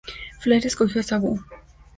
Flair 0.39 0.65
escogió 0.65 0.99
a 1.01 1.03
Sabu. 1.03 1.39